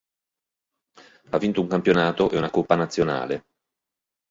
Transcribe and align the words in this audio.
Ha 1.29 1.37
vinto 1.37 1.61
un 1.61 1.67
campionato 1.67 2.31
e 2.31 2.37
una 2.37 2.49
coppa 2.49 2.73
nazionale. 2.75 3.45